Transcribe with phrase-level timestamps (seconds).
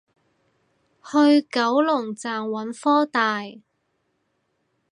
[1.05, 3.43] 去九龍站揾科大